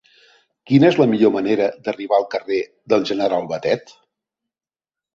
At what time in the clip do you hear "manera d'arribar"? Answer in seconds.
1.35-2.19